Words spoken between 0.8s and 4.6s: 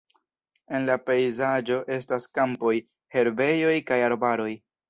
la pejzaĝo estas kampoj, herbejoj kaj arbaroj.